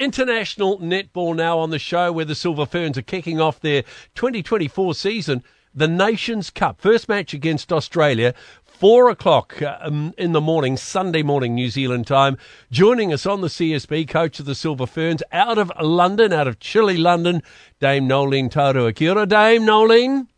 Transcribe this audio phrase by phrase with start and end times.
[0.00, 3.82] International netball now on the show where the Silver Ferns are kicking off their
[4.14, 6.80] 2024 season, the Nations Cup.
[6.80, 8.32] First match against Australia,
[8.64, 12.38] four o'clock um, in the morning, Sunday morning, New Zealand time.
[12.70, 16.58] Joining us on the CSB, coach of the Silver Ferns, out of London, out of
[16.60, 17.42] chilly London,
[17.78, 18.96] Dame Noeline Taurua.
[18.96, 20.28] Kia ora, Dame Noeline.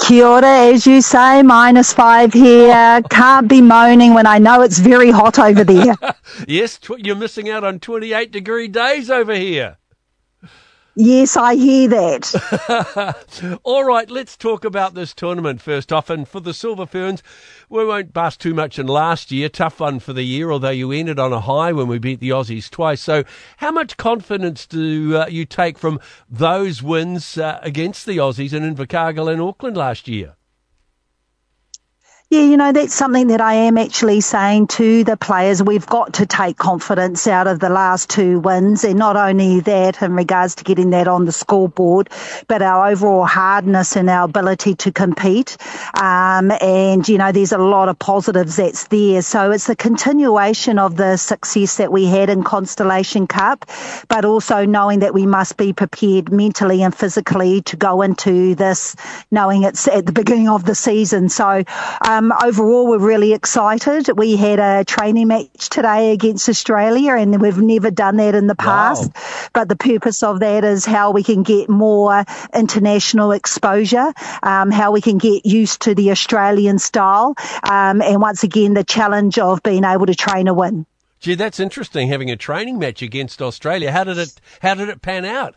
[0.00, 3.02] Kia ora, as you say, minus five here.
[3.10, 5.94] Can't be moaning when I know it's very hot over there.
[6.48, 9.76] yes, tw- you're missing out on 28 degree days over here.
[10.96, 13.60] Yes, I hear that.
[13.62, 16.10] All right, let's talk about this tournament first off.
[16.10, 17.22] And for the Silver Ferns,
[17.68, 19.48] we won't bust too much in last year.
[19.48, 22.30] Tough one for the year, although you ended on a high when we beat the
[22.30, 23.00] Aussies twice.
[23.00, 23.22] So,
[23.58, 28.62] how much confidence do uh, you take from those wins uh, against the Aussies in
[28.62, 30.34] Invercargill and Auckland last year?
[32.32, 35.64] Yeah, you know, that's something that I am actually saying to the players.
[35.64, 38.84] We've got to take confidence out of the last two wins.
[38.84, 42.08] And not only that in regards to getting that on the scoreboard,
[42.46, 45.56] but our overall hardness and our ability to compete.
[46.00, 49.22] Um, and, you know, there's a lot of positives that's there.
[49.22, 53.68] So it's a continuation of the success that we had in Constellation Cup,
[54.06, 58.94] but also knowing that we must be prepared mentally and physically to go into this,
[59.32, 61.28] knowing it's at the beginning of the season.
[61.28, 61.64] So,
[62.08, 64.08] um, um, overall, we're really excited.
[64.14, 68.54] We had a training match today against Australia, and we've never done that in the
[68.54, 69.10] past.
[69.14, 69.48] Wow.
[69.54, 74.12] But the purpose of that is how we can get more international exposure,
[74.42, 78.84] um, how we can get used to the Australian style, um, and once again, the
[78.84, 80.84] challenge of being able to train a win.
[81.20, 82.08] Gee, that's interesting.
[82.08, 83.92] Having a training match against Australia.
[83.92, 84.40] How did it?
[84.60, 85.54] How did it pan out?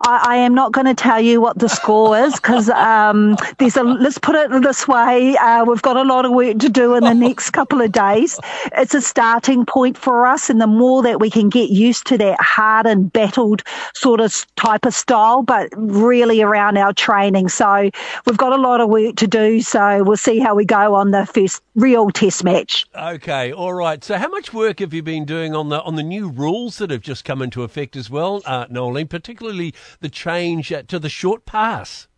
[0.00, 3.76] I, I am not going to tell you what the score is because um, there's
[3.76, 3.82] a.
[3.82, 7.04] Let's put it this way: uh, we've got a lot of work to do in
[7.04, 8.40] the next couple of days.
[8.76, 12.18] It's a starting point for us, and the more that we can get used to
[12.18, 13.62] that hard and battled
[13.94, 17.48] sort of type of style, but really around our training.
[17.48, 17.90] So
[18.26, 19.60] we've got a lot of work to do.
[19.60, 22.86] So we'll see how we go on the first real test match.
[22.94, 24.02] Okay, all right.
[24.02, 26.90] So how much work have you been doing on the on the new rules that
[26.90, 31.08] have just come into effect as well, uh, Noeline, particularly the change uh, to the
[31.08, 32.08] short pass?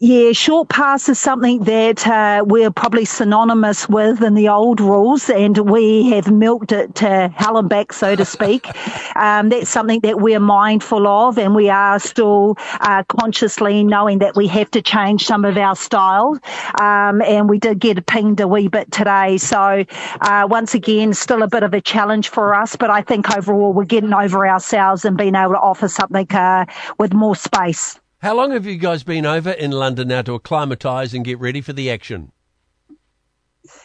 [0.00, 5.30] Yeah, short pass is something that uh, we're probably synonymous with in the old rules,
[5.30, 8.68] and we have milked it to hell and back, so to speak.
[9.16, 14.36] um, that's something that we're mindful of, and we are still uh, consciously knowing that
[14.36, 16.38] we have to change some of our style.
[16.78, 19.38] Um, and we did get pinged a wee bit today.
[19.38, 19.84] So,
[20.20, 23.72] uh, once again, still a bit of a challenge for us, but I think overall
[23.72, 26.66] we're getting over ourselves and being able to offer something uh,
[26.98, 27.98] with more space.
[28.24, 31.60] How long have you guys been over in London now to acclimatise and get ready
[31.60, 32.32] for the action?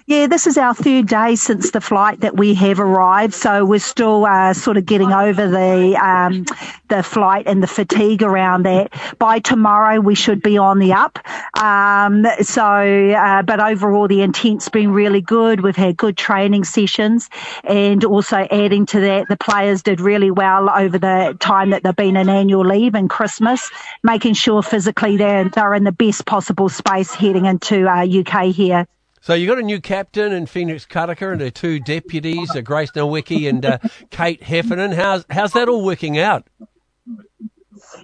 [0.06, 3.80] Yeah, this is our third day since the flight that we have arrived, so we're
[3.80, 6.46] still uh, sort of getting over the um,
[6.90, 8.92] the flight and the fatigue around that.
[9.20, 11.20] By tomorrow, we should be on the up.
[11.58, 15.62] Um, so, uh, but overall, the intent's been really good.
[15.62, 17.30] We've had good training sessions,
[17.64, 21.96] and also adding to that, the players did really well over the time that they've
[21.96, 23.70] been in annual leave and Christmas,
[24.04, 28.86] making sure physically they're they're in the best possible space heading into uh, UK here.
[29.22, 32.92] So you got a new captain in Phoenix Karaka and her two deputies, uh, Grace
[32.92, 33.78] Nweke and uh,
[34.12, 34.92] Kate Heffernan.
[34.92, 36.48] How's how's that all working out?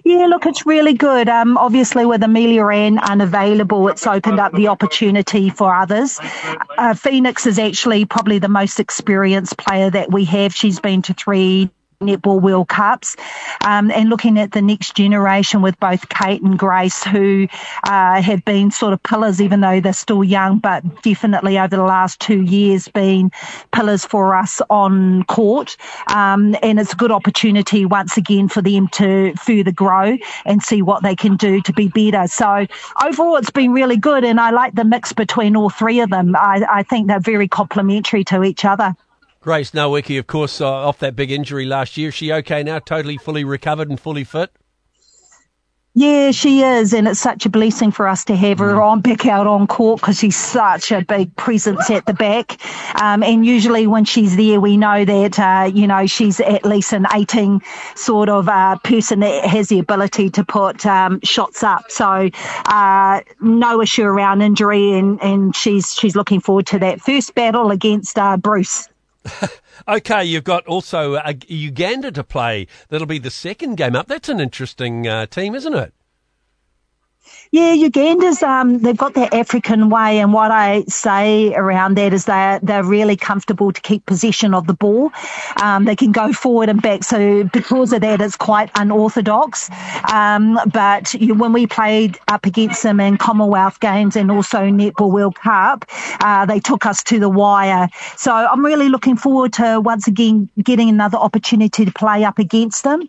[0.04, 1.28] Yeah, look, it's really good.
[1.28, 6.18] Um, obviously, with Ameliaranne unavailable, it's opened up the opportunity for others.
[6.78, 10.54] Uh, Phoenix is actually probably the most experienced player that we have.
[10.54, 13.16] She's been to three Netball World Cups,
[13.64, 17.48] um, and looking at the next generation with both Kate and Grace, who
[17.84, 21.82] uh, have been sort of pillars, even though they're still young, but definitely over the
[21.82, 23.30] last two years been
[23.72, 25.76] pillars for us on court.
[26.08, 30.82] Um, and it's a good opportunity once again for them to further grow and see
[30.82, 32.26] what they can do to be better.
[32.26, 32.66] So
[33.02, 36.36] overall, it's been really good, and I like the mix between all three of them.
[36.36, 38.94] I, I think they're very complementary to each other.
[39.46, 42.08] Grace Nweke, of course, uh, off that big injury last year.
[42.08, 42.80] Is she okay now?
[42.80, 44.50] Totally, fully recovered and fully fit?
[45.94, 49.24] Yeah, she is, and it's such a blessing for us to have her on back
[49.24, 52.58] out on court because she's such a big presence at the back.
[53.00, 56.92] Um, and usually when she's there, we know that uh, you know she's at least
[56.92, 57.60] an 18
[57.94, 61.84] sort of uh, person that has the ability to put um, shots up.
[61.88, 62.30] So
[62.64, 67.70] uh, no issue around injury, and, and she's she's looking forward to that first battle
[67.70, 68.88] against uh, Bruce.
[69.88, 72.66] okay, you've got also uh, Uganda to play.
[72.88, 74.06] That'll be the second game up.
[74.06, 75.92] That's an interesting uh, team, isn't it?
[77.52, 82.24] Yeah, Uganda's um, they've got their African way, and what I say around that is
[82.24, 85.12] they're they're really comfortable to keep possession of the ball.
[85.62, 89.70] Um, they can go forward and back, so because of that, it's quite unorthodox.
[90.12, 95.12] Um, but you, when we played up against them in Commonwealth Games and also Netball
[95.12, 95.84] World Cup,
[96.20, 97.88] uh, they took us to the wire.
[98.16, 102.82] So I'm really looking forward to once again getting another opportunity to play up against
[102.82, 103.02] them,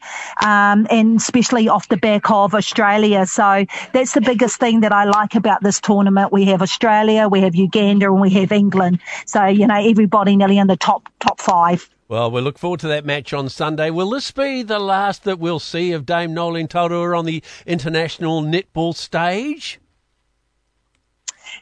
[0.43, 3.25] um, and especially off the back of Australia.
[3.25, 6.31] So that's the biggest thing that I like about this tournament.
[6.31, 8.99] We have Australia, we have Uganda, and we have England.
[9.25, 11.89] So, you know, everybody nearly in the top top five.
[12.07, 13.89] Well, we look forward to that match on Sunday.
[13.89, 18.43] Will this be the last that we'll see of Dame Noeline Taurua on the international
[18.43, 19.79] netball stage?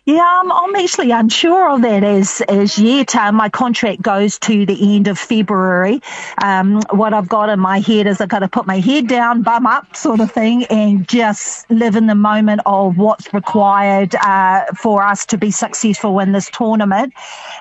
[0.05, 3.15] Yeah, I'm, I'm actually unsure of that as, as yet.
[3.15, 6.01] Uh, my contract goes to the end of February.
[6.43, 9.41] Um, what I've got in my head is I've got to put my head down,
[9.41, 14.65] bum up sort of thing, and just live in the moment of what's required uh,
[14.75, 17.13] for us to be successful in this tournament.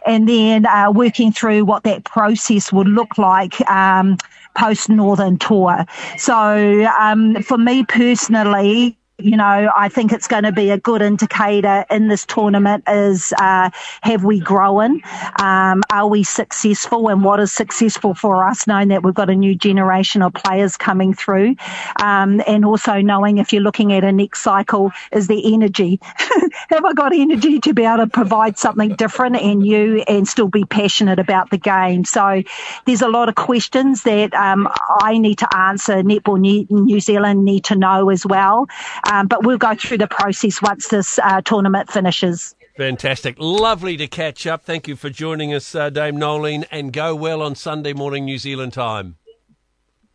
[0.07, 3.59] And then uh, working through what that process would look like.
[3.71, 4.19] Um,
[4.55, 5.85] post Northern Tour.
[6.17, 11.01] So um, for me personally, you know, I think it's going to be a good
[11.01, 13.71] indicator in this tournament is uh,
[14.03, 15.03] have we grown?
[15.41, 17.09] Um, are we successful?
[17.09, 20.77] And what is successful for us, knowing that we've got a new generation of players
[20.77, 21.55] coming through?
[22.03, 26.01] Um, and also knowing if you're looking at a next cycle, is there energy?
[26.71, 30.49] have I got energy to be able to provide something different and new and still
[30.49, 32.05] be passionate about the game?
[32.05, 32.43] So
[32.85, 36.03] there's a lot of questions that um, I need to answer.
[36.03, 38.67] Netball New Zealand need to know as well.
[39.11, 42.55] Um, but we'll go through the process once this uh, tournament finishes.
[42.77, 43.37] Fantastic.
[43.39, 44.65] Lovely to catch up.
[44.65, 48.39] Thank you for joining us, uh, Dame Noeline, and go well on Sunday morning New
[48.39, 49.17] Zealand time.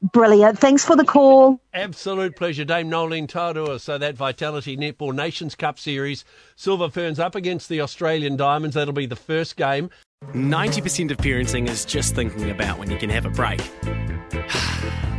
[0.02, 0.60] Brilliant.
[0.60, 1.62] Thanks for the call.
[1.74, 2.64] Absolute pleasure.
[2.64, 3.80] Dame Noeline Taurua.
[3.80, 6.24] So that Vitality Netball Nations Cup Series,
[6.56, 8.76] Silver Ferns up against the Australian Diamonds.
[8.76, 9.90] That'll be the first game.
[10.34, 13.62] 90% of parenting is just thinking about when you can have a break.